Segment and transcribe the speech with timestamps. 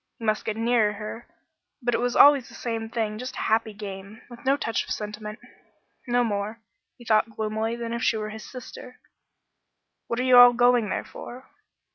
[0.17, 1.27] He must get nearer her,
[1.79, 4.89] but it was always the same thing; just a happy game, with no touch of
[4.89, 5.37] sentiment
[6.07, 6.59] no more,
[6.97, 8.99] he thought gloomily, than if she were his sister.
[10.07, 11.51] "What are you all going there for?"